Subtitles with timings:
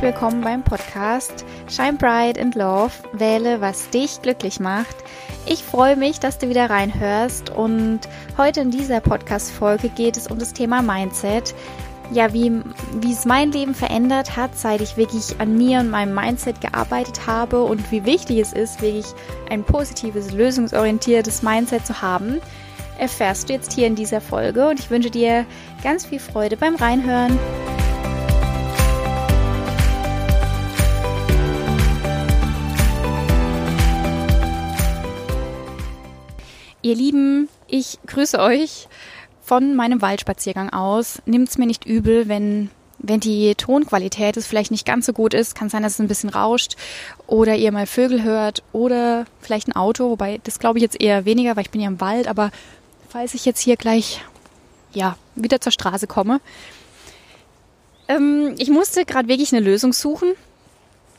[0.00, 2.92] herzlich willkommen beim Podcast Shine Bright and Love.
[3.12, 4.96] Wähle, was dich glücklich macht.
[5.44, 8.00] Ich freue mich, dass du wieder reinhörst und
[8.38, 11.54] heute in dieser Podcast-Folge geht es um das Thema Mindset.
[12.12, 12.50] Ja, wie,
[13.02, 17.26] wie es mein Leben verändert hat, seit ich wirklich an mir und meinem Mindset gearbeitet
[17.26, 19.06] habe und wie wichtig es ist, wirklich
[19.50, 22.40] ein positives, lösungsorientiertes Mindset zu haben,
[22.98, 25.44] erfährst du jetzt hier in dieser Folge und ich wünsche dir
[25.82, 27.38] ganz viel Freude beim Reinhören.
[36.82, 38.88] Ihr Lieben, ich grüße euch
[39.42, 41.20] von meinem Waldspaziergang aus.
[41.26, 42.70] Nimmt's mir nicht übel, wenn
[43.02, 46.08] wenn die Tonqualität es vielleicht nicht ganz so gut ist, kann sein, dass es ein
[46.08, 46.76] bisschen rauscht
[47.26, 51.24] oder ihr mal Vögel hört oder vielleicht ein Auto, wobei das glaube ich jetzt eher
[51.24, 52.50] weniger, weil ich bin ja im Wald, aber
[53.08, 54.20] falls ich jetzt hier gleich
[54.92, 56.42] ja wieder zur Straße komme,
[58.08, 60.32] ähm, ich musste gerade wirklich eine Lösung suchen,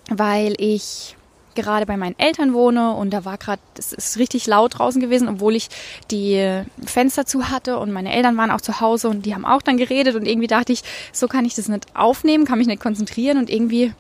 [0.08, 1.16] weil ich
[1.55, 5.27] gerade bei meinen Eltern wohne und da war gerade, es ist richtig laut draußen gewesen,
[5.27, 5.69] obwohl ich
[6.09, 9.61] die Fenster zu hatte und meine Eltern waren auch zu Hause und die haben auch
[9.61, 12.81] dann geredet und irgendwie dachte ich, so kann ich das nicht aufnehmen, kann mich nicht
[12.81, 13.93] konzentrieren und irgendwie,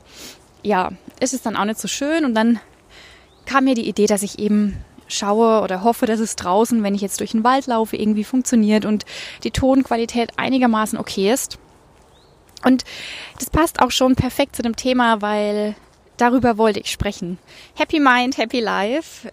[0.63, 2.59] ja, ist es dann auch nicht so schön und dann
[3.45, 4.77] kam mir die Idee, dass ich eben
[5.07, 8.85] schaue oder hoffe, dass es draußen, wenn ich jetzt durch den Wald laufe, irgendwie funktioniert
[8.85, 9.05] und
[9.43, 11.59] die Tonqualität einigermaßen okay ist.
[12.63, 12.83] Und
[13.39, 15.75] das passt auch schon perfekt zu dem Thema, weil
[16.21, 17.37] darüber wollte ich sprechen.
[17.75, 19.31] Happy Mind, Happy Life.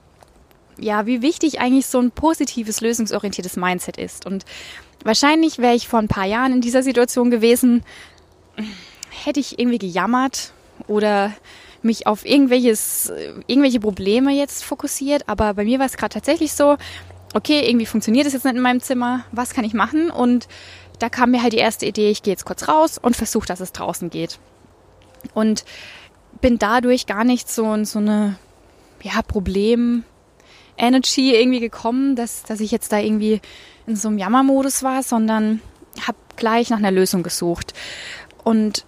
[0.79, 4.27] Ja, wie wichtig eigentlich so ein positives, lösungsorientiertes Mindset ist.
[4.27, 4.45] Und
[5.05, 7.85] wahrscheinlich wäre ich vor ein paar Jahren in dieser Situation gewesen,
[9.11, 10.53] hätte ich irgendwie gejammert
[10.87, 11.33] oder
[11.83, 13.13] mich auf irgendwelches,
[13.47, 15.29] irgendwelche Probleme jetzt fokussiert.
[15.29, 16.77] Aber bei mir war es gerade tatsächlich so,
[17.35, 19.25] okay, irgendwie funktioniert es jetzt nicht in meinem Zimmer.
[19.33, 20.11] Was kann ich machen?
[20.11, 20.49] Und
[20.99, 23.61] da kam mir halt die erste Idee, ich gehe jetzt kurz raus und versuche, dass
[23.61, 24.39] es draußen geht.
[25.35, 25.65] Und
[26.41, 28.37] bin dadurch gar nicht so, so eine
[29.03, 33.41] ja, Problem-Energy irgendwie gekommen, dass, dass ich jetzt da irgendwie
[33.87, 35.61] in so einem Jammermodus war, sondern
[36.07, 37.75] habe gleich nach einer Lösung gesucht.
[38.45, 38.85] Und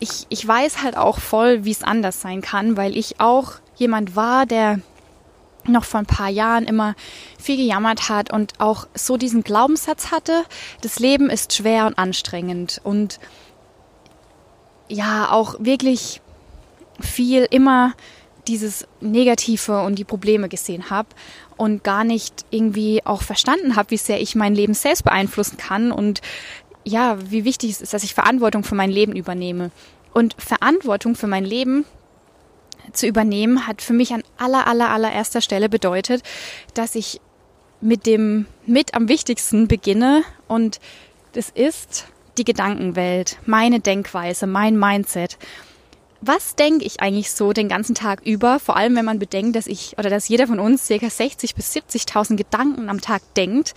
[0.00, 4.16] ich, ich weiß halt auch voll, wie es anders sein kann, weil ich auch jemand
[4.16, 4.80] war, der
[5.66, 6.94] noch vor ein paar Jahren immer
[7.38, 10.44] viel gejammert hat und auch so diesen Glaubenssatz hatte,
[10.80, 13.18] das Leben ist schwer und anstrengend und
[14.88, 16.22] ja, auch wirklich
[17.00, 17.94] viel immer
[18.46, 21.08] dieses Negative und die Probleme gesehen habe
[21.56, 25.92] und gar nicht irgendwie auch verstanden habe, wie sehr ich mein Leben selbst beeinflussen kann
[25.92, 26.22] und
[26.84, 29.70] ja, wie wichtig es ist, dass ich Verantwortung für mein Leben übernehme.
[30.14, 31.84] Und Verantwortung für mein Leben
[32.92, 36.22] zu übernehmen hat für mich an aller, aller, allererster Stelle bedeutet,
[36.72, 37.20] dass ich
[37.80, 40.80] mit dem mit am wichtigsten beginne und
[41.32, 42.06] das ist
[42.38, 45.36] die Gedankenwelt, meine Denkweise, mein Mindset
[46.20, 48.58] was denke ich eigentlich so den ganzen Tag über?
[48.58, 51.74] Vor allem, wenn man bedenkt, dass ich oder dass jeder von uns circa 60 bis
[51.74, 53.74] 70.000 Gedanken am Tag denkt,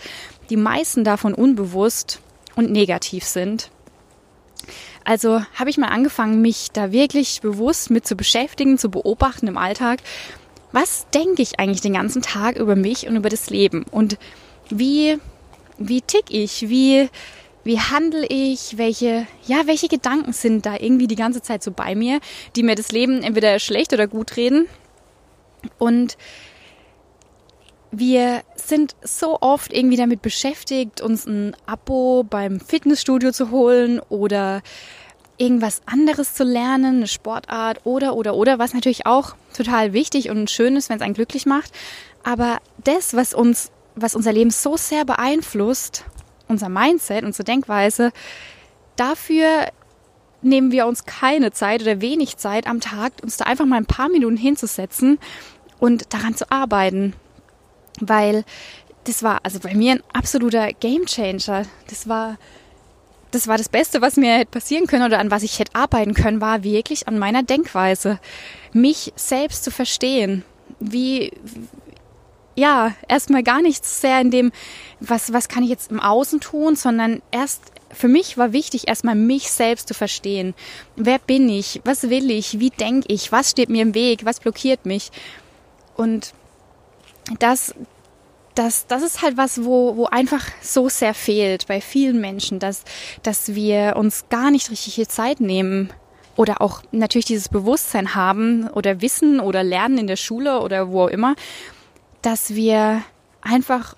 [0.50, 2.20] die meisten davon unbewusst
[2.56, 3.70] und negativ sind.
[5.04, 9.56] Also habe ich mal angefangen, mich da wirklich bewusst mit zu beschäftigen, zu beobachten im
[9.56, 10.00] Alltag.
[10.72, 13.84] Was denke ich eigentlich den ganzen Tag über mich und über das Leben?
[13.90, 14.18] Und
[14.70, 15.18] wie,
[15.78, 16.68] wie tick ich?
[16.68, 17.08] Wie,
[17.64, 21.94] wie handle ich, welche, ja, welche Gedanken sind da irgendwie die ganze Zeit so bei
[21.94, 22.20] mir,
[22.56, 24.66] die mir das Leben entweder schlecht oder gut reden.
[25.78, 26.16] Und
[27.92, 34.62] wir sind so oft irgendwie damit beschäftigt, uns ein Abo beim Fitnessstudio zu holen oder
[35.36, 40.50] irgendwas anderes zu lernen, eine Sportart oder, oder, oder, was natürlich auch total wichtig und
[40.50, 41.72] schön ist, wenn es einen glücklich macht.
[42.22, 46.04] Aber das, was uns, was unser Leben so sehr beeinflusst
[46.52, 48.12] unser Mindset, unsere Denkweise,
[48.96, 49.66] dafür
[50.42, 53.86] nehmen wir uns keine Zeit oder wenig Zeit am Tag, uns da einfach mal ein
[53.86, 55.18] paar Minuten hinzusetzen
[55.78, 57.14] und daran zu arbeiten.
[58.00, 58.44] Weil
[59.04, 61.64] das war also bei mir ein absoluter Gamechanger.
[61.88, 62.38] Das war
[63.32, 66.12] das war das Beste, was mir hätte passieren können oder an was ich hätte arbeiten
[66.12, 68.20] können, war wirklich an meiner Denkweise.
[68.72, 70.44] Mich selbst zu verstehen.
[70.78, 71.32] Wie,
[72.54, 74.52] ja, erstmal gar nicht sehr in dem,
[75.00, 77.62] was, was kann ich jetzt im Außen tun, sondern erst
[77.92, 80.54] für mich war wichtig, erstmal mich selbst zu verstehen.
[80.96, 81.80] Wer bin ich?
[81.84, 82.58] Was will ich?
[82.58, 83.32] Wie denke ich?
[83.32, 84.24] Was steht mir im Weg?
[84.24, 85.10] Was blockiert mich?
[85.94, 86.32] Und
[87.38, 87.74] das,
[88.54, 92.84] das, das ist halt was, wo, wo einfach so sehr fehlt bei vielen Menschen, dass,
[93.22, 95.92] dass wir uns gar nicht richtig viel Zeit nehmen
[96.36, 101.04] oder auch natürlich dieses Bewusstsein haben oder wissen oder lernen in der Schule oder wo
[101.04, 101.34] auch immer,
[102.22, 103.02] dass wir
[103.40, 103.96] einfach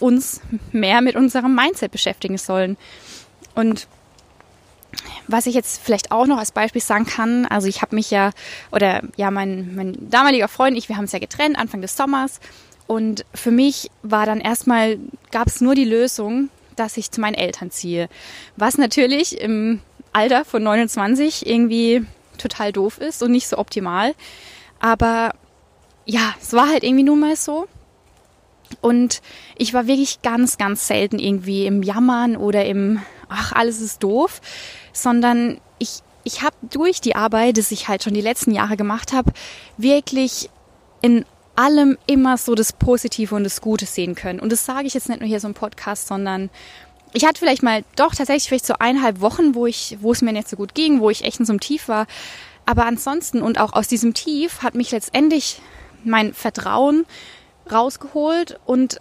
[0.00, 0.40] uns
[0.72, 2.76] mehr mit unserem Mindset beschäftigen sollen.
[3.54, 3.86] Und
[5.26, 8.30] was ich jetzt vielleicht auch noch als Beispiel sagen kann, also ich habe mich ja,
[8.70, 12.40] oder ja, mein, mein damaliger Freund, ich, wir haben es ja getrennt, Anfang des Sommers.
[12.86, 14.98] Und für mich war dann erstmal,
[15.30, 18.08] gab es nur die Lösung, dass ich zu meinen Eltern ziehe.
[18.56, 19.80] Was natürlich im
[20.12, 22.04] Alter von 29 irgendwie
[22.38, 24.14] total doof ist und nicht so optimal.
[24.80, 25.32] Aber
[26.06, 27.66] ja, es war halt irgendwie nun mal so.
[28.80, 29.22] Und
[29.56, 34.40] ich war wirklich ganz, ganz selten irgendwie im Jammern oder im, ach, alles ist doof,
[34.92, 39.12] sondern ich, ich habe durch die Arbeit, die ich halt schon die letzten Jahre gemacht
[39.12, 39.32] habe,
[39.76, 40.50] wirklich
[41.02, 41.24] in
[41.56, 44.40] allem immer so das Positive und das Gute sehen können.
[44.40, 46.50] Und das sage ich jetzt nicht nur hier so im Podcast, sondern
[47.12, 50.32] ich hatte vielleicht mal doch tatsächlich vielleicht so eineinhalb Wochen, wo ich, wo es mir
[50.32, 52.06] nicht so gut ging, wo ich echt in so einem Tief war.
[52.66, 55.60] Aber ansonsten und auch aus diesem Tief hat mich letztendlich
[56.04, 57.06] mein Vertrauen
[57.70, 59.00] rausgeholt und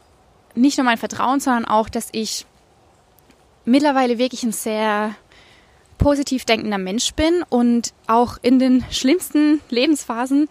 [0.55, 2.45] nicht nur mein Vertrauen, sondern auch, dass ich
[3.65, 5.15] mittlerweile wirklich ein sehr
[5.97, 10.49] positiv denkender Mensch bin und auch in den schlimmsten Lebensphasen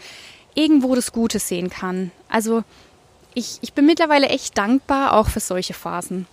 [0.54, 2.10] irgendwo das Gute sehen kann.
[2.28, 2.64] Also
[3.34, 6.26] ich, ich bin mittlerweile echt dankbar auch für solche Phasen.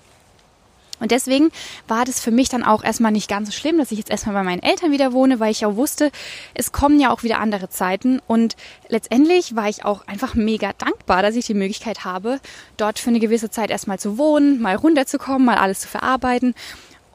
[0.99, 1.51] Und deswegen
[1.87, 4.35] war das für mich dann auch erstmal nicht ganz so schlimm, dass ich jetzt erstmal
[4.35, 6.11] bei meinen Eltern wieder wohne, weil ich auch wusste,
[6.53, 8.21] es kommen ja auch wieder andere Zeiten.
[8.27, 8.55] Und
[8.87, 12.39] letztendlich war ich auch einfach mega dankbar, dass ich die Möglichkeit habe,
[12.77, 16.53] dort für eine gewisse Zeit erstmal zu wohnen, mal runterzukommen, mal alles zu verarbeiten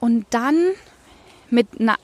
[0.00, 0.56] und dann
[1.50, 1.96] mit einer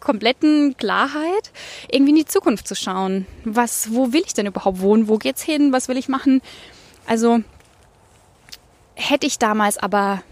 [0.00, 1.50] kompletten Klarheit
[1.90, 3.26] irgendwie in die Zukunft zu schauen.
[3.44, 5.08] Was, wo will ich denn überhaupt wohnen?
[5.08, 5.72] Wo geht's hin?
[5.72, 6.42] Was will ich machen?
[7.06, 7.40] Also
[8.94, 10.22] hätte ich damals aber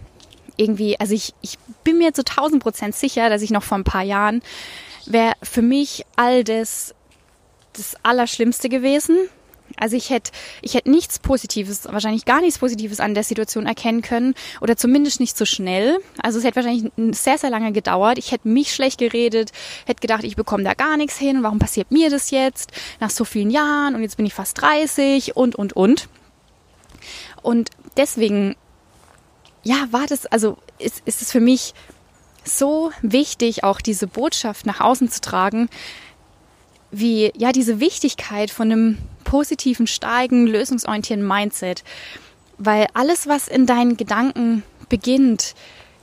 [0.57, 3.83] irgendwie, also ich, ich bin mir zu 1000 Prozent sicher, dass ich noch vor ein
[3.83, 4.41] paar Jahren
[5.05, 6.95] wäre für mich all das
[7.73, 9.17] das Allerschlimmste gewesen.
[9.77, 10.31] Also ich hätte,
[10.61, 15.19] ich hätte nichts Positives, wahrscheinlich gar nichts Positives an der Situation erkennen können oder zumindest
[15.19, 15.97] nicht so schnell.
[16.21, 18.17] Also es hätte wahrscheinlich sehr, sehr lange gedauert.
[18.17, 19.51] Ich hätte mich schlecht geredet,
[19.85, 21.43] hätte gedacht, ich bekomme da gar nichts hin.
[21.43, 25.35] Warum passiert mir das jetzt nach so vielen Jahren und jetzt bin ich fast 30
[25.35, 26.07] und, und, und.
[27.41, 28.55] Und deswegen
[29.65, 31.73] ja, war das, also ist, ist es für mich
[32.45, 35.69] so wichtig, auch diese Botschaft nach außen zu tragen,
[36.91, 41.83] wie ja diese Wichtigkeit von einem positiven, starken, lösungsorientierten Mindset.
[42.59, 45.55] Weil alles, was in deinen Gedanken beginnt,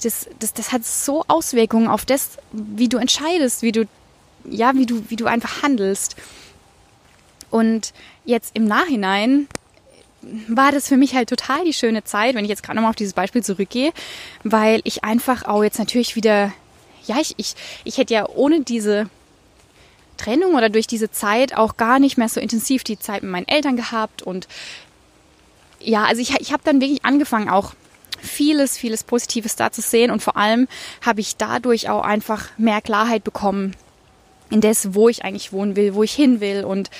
[0.02, 3.84] das, das, das hat so Auswirkungen auf das, wie du entscheidest, wie du,
[4.44, 6.16] ja, wie du, wie du einfach handelst.
[7.48, 7.92] Und
[8.24, 9.46] jetzt im Nachhinein
[10.48, 12.96] war das für mich halt total die schöne Zeit, wenn ich jetzt gerade nochmal auf
[12.96, 13.92] dieses Beispiel zurückgehe,
[14.44, 16.52] weil ich einfach auch jetzt natürlich wieder,
[17.06, 17.54] ja, ich, ich,
[17.84, 19.08] ich hätte ja ohne diese
[20.16, 23.48] Trennung oder durch diese Zeit auch gar nicht mehr so intensiv die Zeit mit meinen
[23.48, 24.46] Eltern gehabt und
[25.80, 27.74] ja, also ich, ich habe dann wirklich angefangen auch
[28.20, 30.68] vieles, vieles Positives da zu sehen und vor allem
[31.04, 33.74] habe ich dadurch auch einfach mehr Klarheit bekommen
[34.50, 36.90] in das, wo ich eigentlich wohnen will, wo ich hin will und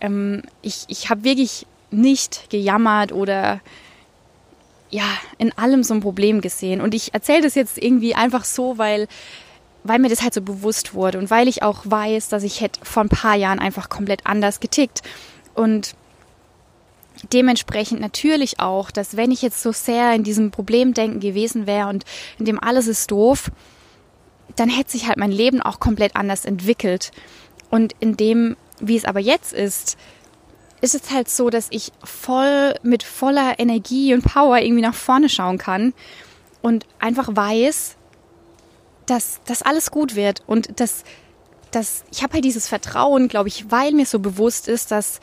[0.00, 3.60] ähm, ich, ich habe wirklich nicht gejammert oder
[4.90, 5.04] ja,
[5.38, 6.80] in allem so ein Problem gesehen.
[6.80, 9.06] Und ich erzähle das jetzt irgendwie einfach so, weil,
[9.84, 12.80] weil mir das halt so bewusst wurde und weil ich auch weiß, dass ich hätte
[12.82, 15.02] vor ein paar Jahren einfach komplett anders getickt.
[15.54, 15.94] Und
[17.32, 22.04] dementsprechend natürlich auch, dass wenn ich jetzt so sehr in diesem Problemdenken gewesen wäre und
[22.38, 23.50] in dem alles ist doof,
[24.56, 27.12] dann hätte sich halt mein Leben auch komplett anders entwickelt.
[27.70, 29.96] Und in dem, wie es aber jetzt ist,
[30.80, 35.28] ist es halt so, dass ich voll mit voller Energie und Power irgendwie nach vorne
[35.28, 35.92] schauen kann
[36.62, 37.96] und einfach weiß,
[39.06, 41.04] dass das alles gut wird und dass,
[41.70, 45.20] dass ich habe halt dieses Vertrauen, glaube ich, weil mir so bewusst ist, dass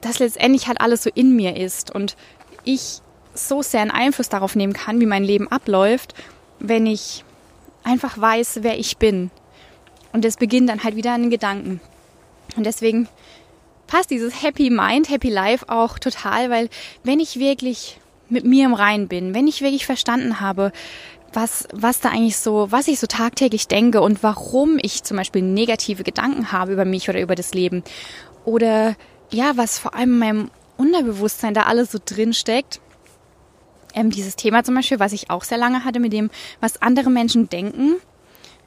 [0.00, 2.16] das letztendlich halt alles so in mir ist und
[2.64, 3.00] ich
[3.34, 6.14] so sehr einen Einfluss darauf nehmen kann, wie mein Leben abläuft,
[6.58, 7.24] wenn ich
[7.84, 9.30] einfach weiß, wer ich bin.
[10.12, 11.80] Und es beginnt dann halt wieder an den Gedanken.
[12.56, 13.08] Und deswegen
[13.92, 16.70] passt dieses Happy Mind, Happy Life auch total, weil
[17.04, 20.72] wenn ich wirklich mit mir im Rein bin, wenn ich wirklich verstanden habe,
[21.34, 25.42] was, was da eigentlich so, was ich so tagtäglich denke und warum ich zum Beispiel
[25.42, 27.84] negative Gedanken habe über mich oder über das Leben
[28.46, 28.96] oder
[29.30, 32.80] ja, was vor allem in meinem Unterbewusstsein da alles so drin steckt.
[33.92, 36.30] Ähm, dieses Thema zum Beispiel, was ich auch sehr lange hatte mit dem,
[36.60, 37.96] was andere Menschen denken.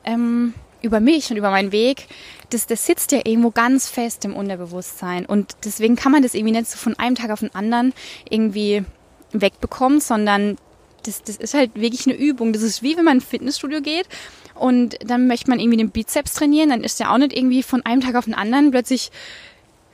[0.03, 0.53] Ähm,
[0.86, 2.08] über mich und über meinen Weg,
[2.51, 5.25] das, das sitzt ja irgendwo ganz fest im Unterbewusstsein.
[5.25, 7.94] Und deswegen kann man das irgendwie nicht so von einem Tag auf den anderen
[8.30, 8.84] irgendwie
[9.32, 10.58] wegbekommen, sondern
[11.04, 12.54] das, das ist halt wirklich eine Übung.
[12.54, 14.08] Das ist wie wenn man ins Fitnessstudio geht
[14.54, 17.86] und dann möchte man irgendwie den Bizeps trainieren, dann ist der auch nicht irgendwie von
[17.86, 19.12] einem Tag auf den anderen plötzlich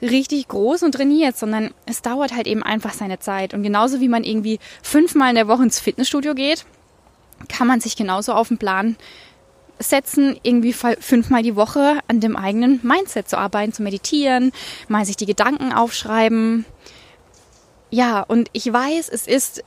[0.02, 3.54] richtig groß und trainiert, sondern es dauert halt eben einfach seine Zeit.
[3.54, 6.66] Und genauso wie man irgendwie fünfmal in der Woche ins Fitnessstudio geht,
[7.48, 8.96] kann man sich genauso auf den Plan
[9.84, 14.52] setzen, irgendwie fünfmal die Woche an dem eigenen Mindset zu arbeiten, zu meditieren,
[14.88, 16.66] mal sich die Gedanken aufschreiben.
[17.90, 19.64] Ja, und ich weiß, es ist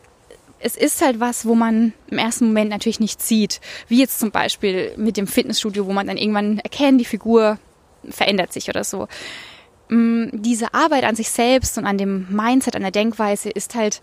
[0.64, 3.60] es ist halt was, wo man im ersten Moment natürlich nicht sieht.
[3.86, 7.58] Wie jetzt zum Beispiel mit dem Fitnessstudio, wo man dann irgendwann erkennt, die Figur
[8.08, 9.06] verändert sich oder so.
[9.90, 14.00] Mm, diese Arbeit an sich selbst und an dem Mindset, an der Denkweise ist halt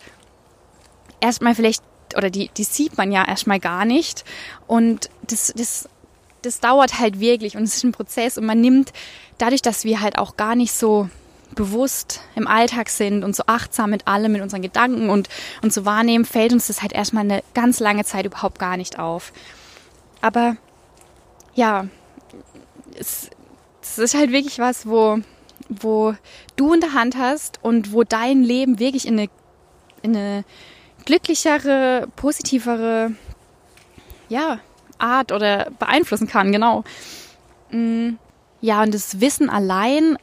[1.20, 1.84] erstmal vielleicht,
[2.16, 4.24] oder die, die sieht man ja erstmal gar nicht.
[4.68, 5.90] Und das, das,
[6.42, 8.92] das dauert halt wirklich und es ist ein Prozess und man nimmt
[9.38, 11.10] dadurch, dass wir halt auch gar nicht so
[11.56, 15.28] bewusst im Alltag sind und so achtsam mit allem, mit unseren Gedanken und,
[15.62, 19.00] und so wahrnehmen, fällt uns das halt erstmal eine ganz lange Zeit überhaupt gar nicht
[19.00, 19.34] auf.
[20.22, 20.56] Aber
[21.54, 21.88] ja,
[22.98, 23.30] es,
[23.82, 25.20] es ist halt wirklich was, wo,
[25.68, 26.16] wo
[26.56, 29.30] du in der Hand hast und wo dein Leben wirklich in eine,
[30.02, 30.46] in eine
[31.06, 33.12] glücklichere, positivere
[34.30, 34.60] ja,
[35.02, 36.84] Art oder beeinflussen kann, genau.
[37.72, 38.12] Mm,
[38.62, 40.18] ja, und das Wissen allein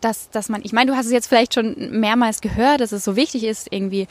[0.00, 3.04] dass, dass man, ich meine, du hast es jetzt vielleicht schon mehrmals gehört, dass es
[3.04, 4.06] so wichtig ist, irgendwie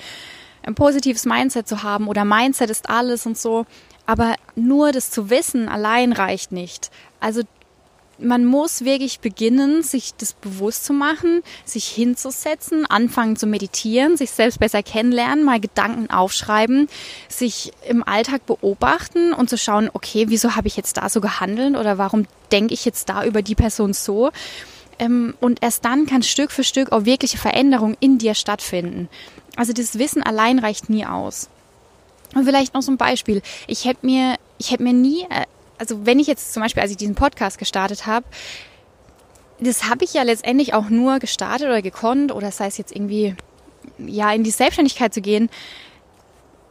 [0.64, 3.66] ein positives Mindset zu haben oder Mindset ist alles und so.
[4.06, 6.92] Aber nur das zu wissen allein reicht nicht.
[7.20, 7.42] Also
[8.18, 14.32] man muss wirklich beginnen, sich das bewusst zu machen, sich hinzusetzen, anfangen zu meditieren, sich
[14.32, 16.88] selbst besser kennenlernen, mal Gedanken aufschreiben,
[17.28, 21.76] sich im Alltag beobachten und zu schauen, okay, wieso habe ich jetzt da so gehandelt
[21.76, 24.32] oder warum denke ich jetzt da über die Person so?
[24.98, 29.10] Ähm, und erst dann kann Stück für Stück auch wirkliche Veränderung in dir stattfinden.
[29.56, 31.50] Also das Wissen allein reicht nie aus.
[32.34, 33.42] Und vielleicht noch so ein Beispiel.
[33.68, 35.46] Ich hätte mir, ich hätte mir nie, äh,
[35.77, 38.25] also wenn ich jetzt zum Beispiel, als ich diesen Podcast gestartet habe,
[39.60, 43.36] das habe ich ja letztendlich auch nur gestartet oder gekonnt oder sei es jetzt irgendwie,
[43.98, 45.50] ja, in die Selbstständigkeit zu gehen,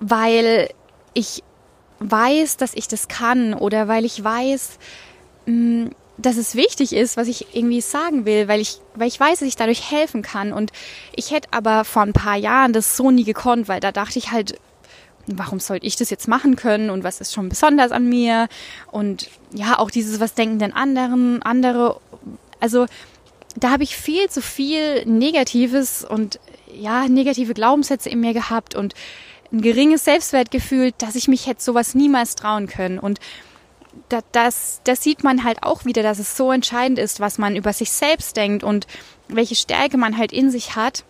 [0.00, 0.68] weil
[1.14, 1.42] ich
[2.00, 4.78] weiß, dass ich das kann oder weil ich weiß,
[5.46, 9.40] mh, dass es wichtig ist, was ich irgendwie sagen will, weil ich, weil ich weiß,
[9.40, 10.52] dass ich dadurch helfen kann.
[10.52, 10.72] Und
[11.16, 14.30] ich hätte aber vor ein paar Jahren das so nie gekonnt, weil da dachte ich
[14.30, 14.60] halt,
[15.26, 18.48] warum sollte ich das jetzt machen können und was ist schon besonders an mir?
[18.90, 22.00] Und ja, auch dieses, was denken denn anderen, andere,
[22.60, 22.86] also
[23.56, 26.40] da habe ich viel zu viel Negatives und
[26.74, 28.94] ja, negative Glaubenssätze in mir gehabt und
[29.52, 32.98] ein geringes Selbstwertgefühl, dass ich mich hätte sowas niemals trauen können.
[32.98, 33.20] Und
[34.32, 37.72] das, das sieht man halt auch wieder, dass es so entscheidend ist, was man über
[37.72, 38.86] sich selbst denkt und
[39.28, 41.04] welche Stärke man halt in sich hat,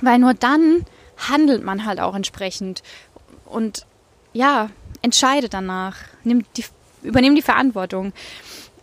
[0.00, 2.82] weil nur dann handelt man halt auch entsprechend
[3.46, 3.86] und
[4.32, 4.70] ja,
[5.02, 6.64] entscheidet danach, nimmt die,
[7.02, 8.12] übernimmt die Verantwortung.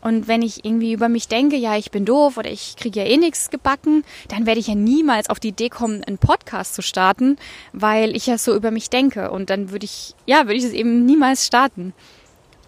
[0.01, 3.06] Und wenn ich irgendwie über mich denke, ja, ich bin doof oder ich kriege ja
[3.06, 6.82] eh nichts gebacken, dann werde ich ja niemals auf die Idee kommen, einen Podcast zu
[6.82, 7.38] starten,
[7.72, 9.30] weil ich ja so über mich denke.
[9.30, 11.94] Und dann würde ich, ja, würde ich es eben niemals starten.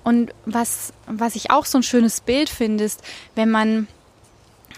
[0.04, 3.02] Und was, was ich auch so ein schönes Bild finde, ist,
[3.34, 3.88] wenn man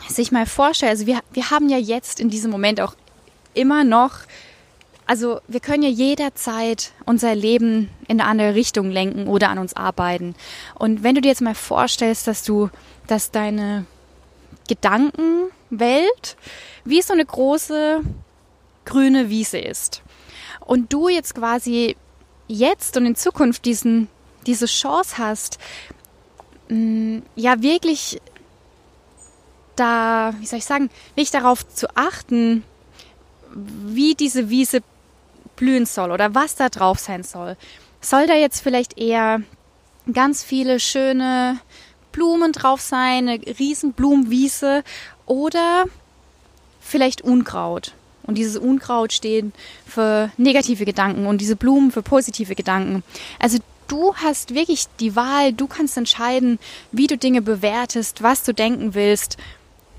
[0.07, 2.95] sich mal vorstellt, also wir, wir haben ja jetzt in diesem Moment auch
[3.53, 4.19] immer noch,
[5.05, 9.75] also wir können ja jederzeit unser Leben in eine andere Richtung lenken oder an uns
[9.75, 10.35] arbeiten.
[10.75, 12.69] Und wenn du dir jetzt mal vorstellst, dass du,
[13.07, 13.85] dass deine
[14.67, 16.37] Gedankenwelt
[16.85, 18.01] wie so eine große
[18.85, 20.01] grüne Wiese ist
[20.59, 21.95] und du jetzt quasi
[22.47, 24.07] jetzt und in Zukunft diesen
[24.45, 25.57] diese Chance hast,
[26.69, 28.21] mm, ja wirklich
[29.75, 32.63] da, wie soll ich sagen, nicht darauf zu achten,
[33.53, 34.81] wie diese Wiese
[35.55, 37.57] blühen soll oder was da drauf sein soll.
[38.01, 39.41] Soll da jetzt vielleicht eher
[40.11, 41.59] ganz viele schöne
[42.11, 44.83] Blumen drauf sein, eine riesen Blumenwiese
[45.25, 45.85] oder
[46.79, 47.93] vielleicht Unkraut.
[48.23, 49.45] Und dieses Unkraut steht
[49.85, 53.03] für negative Gedanken und diese Blumen für positive Gedanken.
[53.39, 56.59] Also du hast wirklich die Wahl, du kannst entscheiden,
[56.91, 59.37] wie du Dinge bewertest, was du denken willst.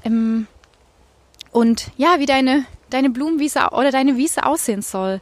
[0.05, 0.47] Ähm,
[1.53, 5.21] und ja, wie deine, deine Blumenwiese oder deine Wiese aussehen soll.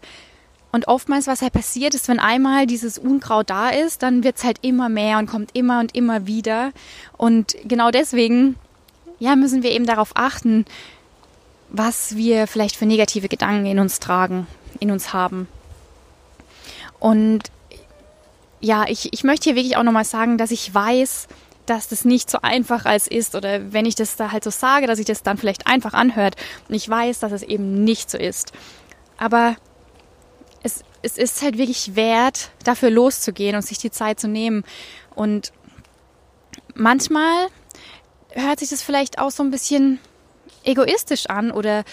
[0.73, 4.45] Und oftmals, was halt passiert ist, wenn einmal dieses Unkraut da ist, dann wird es
[4.45, 6.73] halt immer mehr und kommt immer und immer wieder.
[7.17, 8.57] Und genau deswegen,
[9.21, 10.65] ja, müssen wir eben darauf achten,
[11.69, 14.49] was wir vielleicht für negative Gedanken in uns tragen,
[14.81, 15.47] in uns haben.
[16.99, 17.43] Und
[18.61, 21.29] ja, ich, ich möchte hier wirklich auch nochmal sagen, dass ich weiß,
[21.67, 24.87] dass das nicht so einfach als ist oder wenn ich das da halt so sage,
[24.87, 26.37] dass ich das dann vielleicht einfach anhört
[26.69, 28.53] und ich weiß, dass es eben nicht so ist.
[29.17, 29.57] Aber
[30.63, 34.65] es, es ist halt wirklich wert, dafür loszugehen und sich die Zeit zu nehmen.
[35.15, 35.53] Und
[36.75, 37.49] manchmal
[38.31, 40.01] hört sich das vielleicht auch so ein bisschen
[40.65, 41.85] egoistisch an oder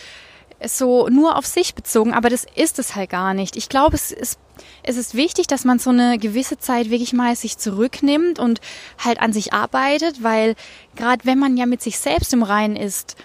[0.65, 3.55] so nur auf sich bezogen, aber das ist es halt gar nicht.
[3.55, 4.37] Ich glaube, es, es
[4.83, 8.61] es ist wichtig, dass man so eine gewisse Zeit wirklich mal sich zurücknimmt und
[8.97, 10.55] halt an sich arbeitet, weil
[10.95, 13.15] gerade wenn man ja mit sich selbst im Reinen ist,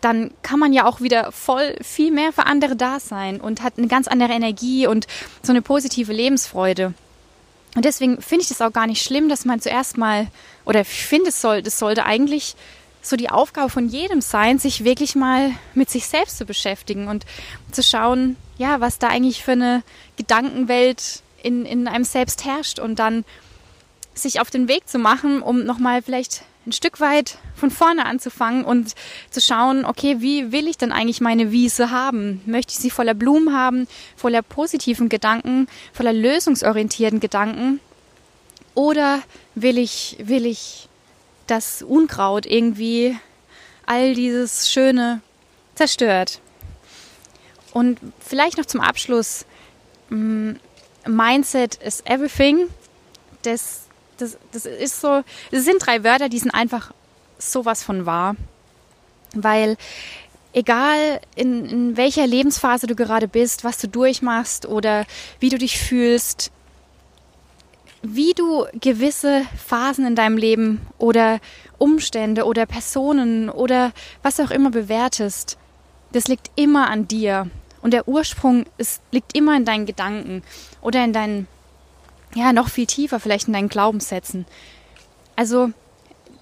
[0.00, 3.74] dann kann man ja auch wieder voll viel mehr für andere da sein und hat
[3.76, 5.06] eine ganz andere Energie und
[5.42, 6.94] so eine positive Lebensfreude.
[7.76, 10.26] Und deswegen finde ich das auch gar nicht schlimm, dass man zuerst mal,
[10.64, 12.56] oder ich finde, es soll, das sollte eigentlich
[13.02, 17.24] so die Aufgabe von jedem sein, sich wirklich mal mit sich selbst zu beschäftigen und
[17.72, 19.82] zu schauen, ja, was da eigentlich für eine
[20.16, 23.24] Gedankenwelt in, in einem selbst herrscht und dann
[24.14, 28.64] sich auf den Weg zu machen, um nochmal vielleicht ein Stück weit von vorne anzufangen
[28.64, 28.94] und
[29.30, 32.42] zu schauen, okay, wie will ich denn eigentlich meine Wiese haben?
[32.44, 37.80] Möchte ich sie voller Blumen haben, voller positiven Gedanken, voller lösungsorientierten Gedanken?
[38.74, 39.20] Oder
[39.54, 40.89] will ich, will ich
[41.50, 43.18] das Unkraut irgendwie
[43.86, 45.20] all dieses Schöne
[45.74, 46.40] zerstört?
[47.72, 49.44] Und vielleicht noch zum Abschluss,
[50.08, 50.52] mm,
[51.06, 52.68] Mindset is everything.
[53.42, 53.84] Das
[54.20, 56.92] das, das ist so, das sind drei Wörter, die sind einfach
[57.38, 58.36] sowas von wahr.
[59.34, 59.76] Weil
[60.52, 65.06] egal in, in welcher Lebensphase du gerade bist, was du durchmachst oder
[65.38, 66.50] wie du dich fühlst,
[68.02, 71.40] wie du gewisse Phasen in deinem Leben oder
[71.78, 73.92] Umstände oder Personen oder
[74.22, 75.58] was auch immer bewertest,
[76.12, 77.48] das liegt immer an dir.
[77.82, 80.42] Und der Ursprung ist, liegt immer in deinen Gedanken
[80.82, 81.46] oder in deinen
[82.34, 84.46] ja, noch viel tiefer vielleicht in deinen Glaubenssätzen.
[85.36, 85.70] Also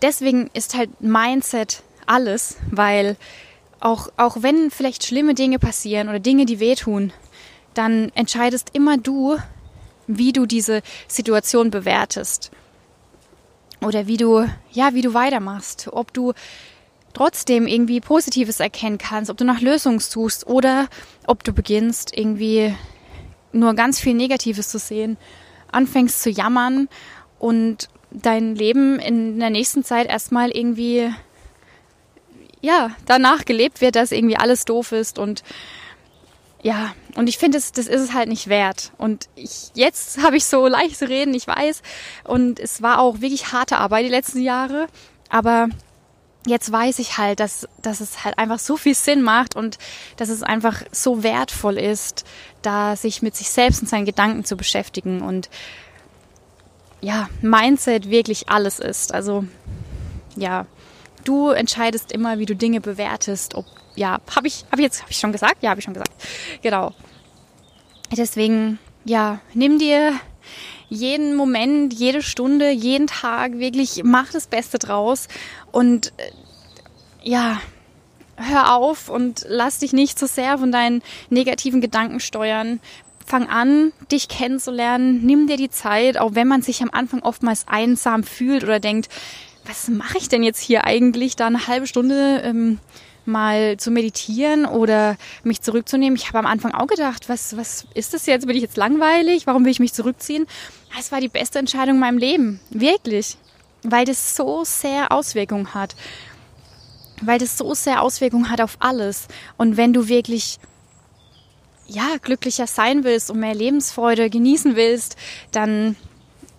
[0.03, 3.17] deswegen ist halt Mindset alles, weil
[3.81, 7.13] auch, auch wenn vielleicht schlimme Dinge passieren oder Dinge, die wehtun,
[7.75, 9.39] dann entscheidest immer du,
[10.09, 12.51] wie du diese Situation bewertest.
[13.81, 15.89] Oder wie du, ja, wie du weitermachst.
[15.93, 16.33] Ob du
[17.15, 20.89] trotzdem irgendwie Positives erkennen kannst, ob du nach Lösungen suchst oder
[21.27, 22.75] ob du beginnst, irgendwie
[23.53, 25.17] nur ganz viel Negatives zu sehen
[25.73, 26.89] anfängst zu jammern
[27.39, 31.13] und dein Leben in der nächsten Zeit erstmal irgendwie
[32.61, 35.45] ja, danach gelebt wird, dass irgendwie alles doof ist und
[36.63, 38.93] ja, und ich finde, das, das ist es halt nicht wert.
[38.99, 41.83] Und ich, jetzt habe ich so leicht zu reden, ich weiß.
[42.25, 44.89] Und es war auch wirklich harte Arbeit die letzten Jahre.
[45.29, 45.69] Aber
[46.47, 49.79] jetzt weiß ich halt, dass, dass es halt einfach so viel Sinn macht und
[50.17, 52.25] dass es einfach so wertvoll ist,
[52.63, 55.51] da sich mit sich selbst und seinen Gedanken zu beschäftigen und
[57.01, 59.15] ja, Mindset wirklich alles ist.
[59.15, 59.45] Also
[60.37, 60.67] ja,
[61.25, 63.55] du entscheidest immer, wie du Dinge bewertest.
[63.55, 65.63] Ob ja, habe ich, habe ich jetzt, habe ich schon gesagt?
[65.63, 66.13] Ja, habe ich schon gesagt.
[66.63, 66.93] Genau.
[68.17, 70.13] Deswegen, ja, nimm dir
[70.89, 75.29] jeden Moment, jede Stunde, jeden Tag wirklich, mach das Beste draus
[75.71, 76.31] und äh,
[77.23, 77.61] ja,
[78.37, 82.81] hör auf und lass dich nicht so sehr von deinen negativen Gedanken steuern.
[83.27, 87.69] Fang an, dich kennenzulernen, nimm dir die Zeit, auch wenn man sich am Anfang oftmals
[87.69, 89.11] einsam fühlt oder denkt,
[89.69, 92.79] was mache ich denn jetzt hier eigentlich, da eine halbe Stunde ähm,
[93.27, 96.17] mal zu meditieren oder mich zurückzunehmen.
[96.17, 98.47] Ich habe am Anfang auch gedacht, was, was ist das jetzt?
[98.47, 99.47] Bin ich jetzt langweilig?
[99.47, 100.47] Warum will ich mich zurückziehen?
[100.99, 102.61] Es war die beste Entscheidung in meinem Leben.
[102.71, 103.37] Wirklich.
[103.83, 105.95] Weil das so sehr Auswirkungen hat.
[107.21, 109.29] Weil das so sehr Auswirkungen hat auf alles.
[109.59, 110.59] Und wenn du wirklich
[111.87, 115.17] ja, glücklicher sein willst und mehr Lebensfreude genießen willst,
[115.53, 115.97] dann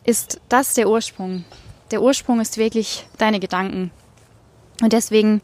[0.04, 1.44] ist das der Ursprung.
[1.92, 3.92] Der Ursprung ist wirklich deine Gedanken.
[4.82, 5.42] Und deswegen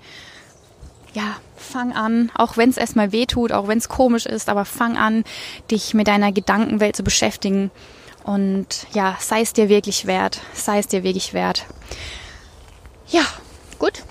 [1.15, 4.65] ja, fang an, auch wenn es erstmal weh tut, auch wenn es komisch ist, aber
[4.65, 5.23] fang an,
[5.71, 7.71] dich mit deiner Gedankenwelt zu beschäftigen.
[8.23, 11.65] Und ja, sei es dir wirklich wert, sei es dir wirklich wert.
[13.07, 13.23] Ja,
[13.79, 14.03] gut.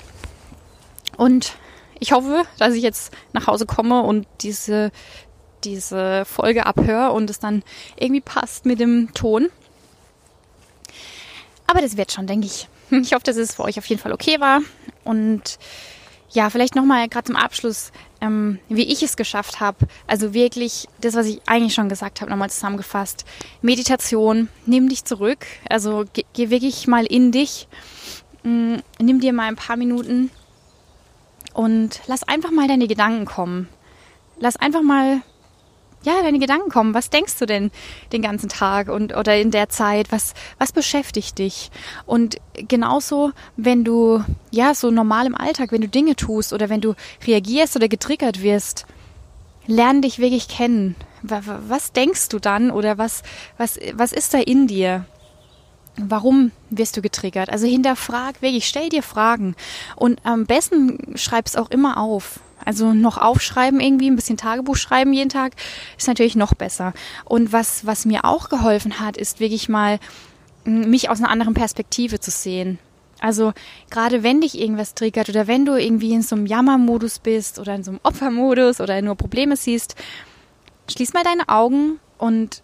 [1.16, 1.56] Und
[2.00, 4.90] ich hoffe, dass ich jetzt nach Hause komme und diese,
[5.64, 7.62] diese Folge abhöre und es dann
[7.96, 9.48] irgendwie passt mit dem Ton.
[11.66, 12.68] Aber das wird schon, denke ich.
[12.90, 14.61] Ich hoffe, dass es für euch auf jeden Fall okay war.
[15.05, 15.59] Und
[16.31, 19.87] ja, vielleicht nochmal gerade zum Abschluss, ähm, wie ich es geschafft habe.
[20.07, 23.24] Also wirklich das, was ich eigentlich schon gesagt habe, nochmal zusammengefasst.
[23.62, 25.46] Meditation, nimm dich zurück.
[25.68, 27.68] Also geh, geh wirklich mal in dich.
[28.42, 30.31] Mm, nimm dir mal ein paar Minuten
[31.55, 33.68] und lass einfach mal deine Gedanken kommen.
[34.38, 35.22] Lass einfach mal
[36.04, 36.94] ja, deine Gedanken kommen.
[36.94, 37.70] Was denkst du denn
[38.12, 40.12] den ganzen Tag und oder in der Zeit?
[40.12, 41.70] Was was beschäftigt dich?
[42.06, 46.80] Und genauso, wenn du ja so normal im Alltag, wenn du Dinge tust oder wenn
[46.80, 46.94] du
[47.26, 48.86] reagierst oder getriggert wirst,
[49.66, 50.94] lern dich wirklich kennen.
[51.22, 53.22] Was denkst du dann oder was
[53.56, 55.06] was was ist da in dir?
[55.96, 57.50] Warum wirst du getriggert?
[57.50, 59.54] Also hinterfrag wirklich, stell dir Fragen
[59.96, 62.40] und am besten schreib's auch immer auf.
[62.64, 65.53] Also noch aufschreiben irgendwie, ein bisschen Tagebuch schreiben jeden Tag
[65.98, 66.92] ist natürlich noch besser.
[67.24, 69.98] Und was, was mir auch geholfen hat, ist wirklich mal
[70.64, 72.79] mich aus einer anderen Perspektive zu sehen.
[73.20, 73.53] Also
[73.90, 77.74] gerade wenn dich irgendwas triggert oder wenn du irgendwie in so einem Jammermodus bist oder
[77.74, 79.94] in so einem Opfermodus oder nur Probleme siehst,
[80.90, 82.62] schließ mal deine Augen und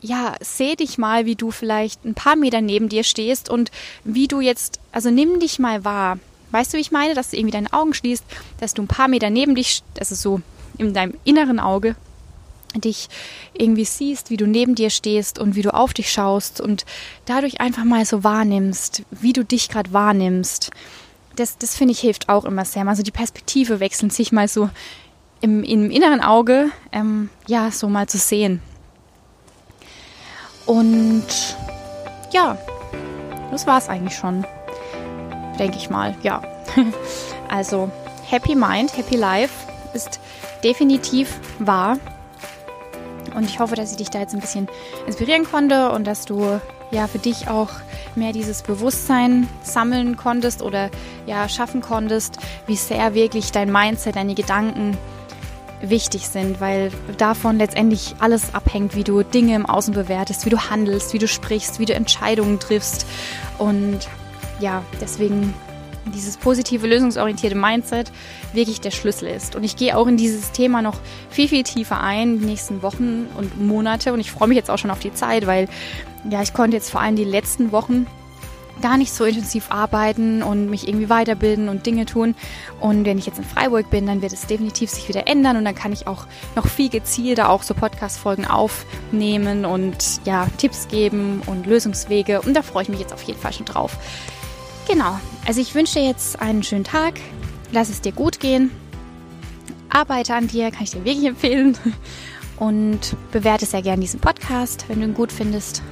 [0.00, 3.70] ja, seh dich mal, wie du vielleicht ein paar Meter neben dir stehst und
[4.04, 6.18] wie du jetzt, also nimm dich mal wahr.
[6.54, 7.14] Weißt du, wie ich meine?
[7.14, 8.24] Dass du irgendwie deine Augen schließt,
[8.60, 10.40] dass du ein paar Meter neben dich, also so
[10.78, 11.96] in deinem inneren Auge,
[12.76, 13.08] dich
[13.54, 16.86] irgendwie siehst, wie du neben dir stehst und wie du auf dich schaust und
[17.24, 20.70] dadurch einfach mal so wahrnimmst, wie du dich gerade wahrnimmst.
[21.34, 22.86] Das, das finde ich hilft auch immer sehr.
[22.86, 24.70] Also die Perspektive wechseln, sich mal so
[25.40, 28.62] im, im inneren Auge, ähm, ja, so mal zu sehen.
[30.66, 31.26] Und
[32.32, 32.56] ja,
[33.50, 34.46] das war es eigentlich schon.
[35.58, 36.42] Denke ich mal, ja.
[37.48, 37.90] also,
[38.28, 39.52] Happy Mind, Happy Life
[39.92, 40.20] ist
[40.62, 41.98] definitiv wahr.
[43.34, 44.68] Und ich hoffe, dass ich dich da jetzt ein bisschen
[45.06, 47.70] inspirieren konnte und dass du ja für dich auch
[48.14, 50.90] mehr dieses Bewusstsein sammeln konntest oder
[51.26, 54.96] ja schaffen konntest, wie sehr wirklich dein Mindset, deine Gedanken
[55.80, 60.70] wichtig sind, weil davon letztendlich alles abhängt, wie du Dinge im Außen bewertest, wie du
[60.70, 63.06] handelst, wie du sprichst, wie du Entscheidungen triffst.
[63.58, 64.08] Und
[64.60, 65.54] ja, deswegen
[66.12, 68.12] dieses positive, lösungsorientierte Mindset
[68.52, 69.56] wirklich der Schlüssel ist.
[69.56, 70.98] Und ich gehe auch in dieses Thema noch
[71.30, 74.12] viel, viel tiefer ein, die nächsten Wochen und Monate.
[74.12, 75.68] Und ich freue mich jetzt auch schon auf die Zeit, weil
[76.28, 78.06] ja, ich konnte jetzt vor allem die letzten Wochen
[78.82, 82.34] gar nicht so intensiv arbeiten und mich irgendwie weiterbilden und Dinge tun.
[82.80, 85.64] Und wenn ich jetzt in Freiburg bin, dann wird es definitiv sich wieder ändern und
[85.64, 91.40] dann kann ich auch noch viel gezielter auch so Podcast-Folgen aufnehmen und ja, Tipps geben
[91.46, 92.42] und Lösungswege.
[92.42, 93.96] Und da freue ich mich jetzt auf jeden Fall schon drauf.
[94.86, 97.14] Genau, also ich wünsche dir jetzt einen schönen Tag.
[97.72, 98.70] Lass es dir gut gehen.
[99.88, 101.76] Arbeite an dir, kann ich dir wirklich empfehlen.
[102.56, 105.82] Und bewerte sehr gerne diesen Podcast, wenn du ihn gut findest.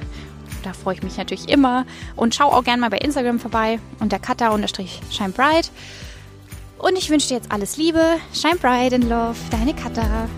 [0.63, 1.85] Da freue ich mich natürlich immer.
[2.15, 5.71] Und schau auch gerne mal bei Instagram vorbei unter kata-shinebright.
[6.77, 8.17] Und ich wünsche dir jetzt alles Liebe.
[8.33, 10.29] Shine bright in love, deine Kata.